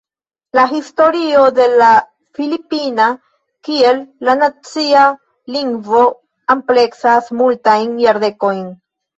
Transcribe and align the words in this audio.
La 0.57 0.61
historio 0.75 1.41
de 1.57 1.65
la 1.81 1.89
Filipina 2.39 3.07
kiel 3.69 4.01
la 4.29 4.35
nacia 4.41 5.05
lingvo 5.57 6.03
ampleksas 6.57 7.33
multajn 7.45 7.97
jardekojn. 8.09 8.67